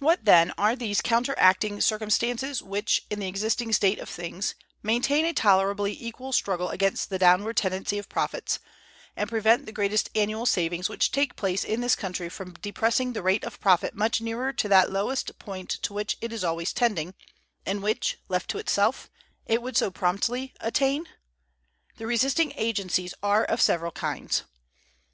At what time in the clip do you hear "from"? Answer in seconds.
12.28-12.54